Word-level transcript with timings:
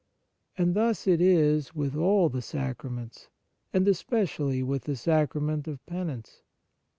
And 0.57 0.73
thus 0.73 1.05
it 1.05 1.21
is 1.21 1.75
with 1.75 1.95
all 1.95 2.27
the 2.27 2.41
sacra 2.41 2.89
ments, 2.89 3.29
and 3.71 3.87
especially 3.87 4.63
with 4.63 4.85
the 4.85 4.95
sacra 4.95 5.41
ment 5.41 5.67
of 5.67 5.85
penance. 5.85 6.41